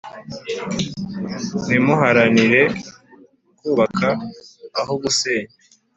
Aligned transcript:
nimuharanire 1.67 2.61
kubaka 3.59 4.09
aho 4.79 4.93
gusenya, 5.03 5.53